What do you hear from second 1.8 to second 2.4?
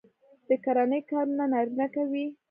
کوي.